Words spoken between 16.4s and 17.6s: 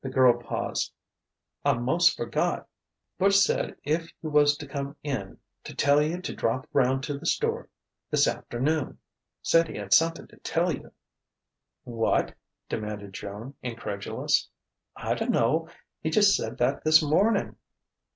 that this morning."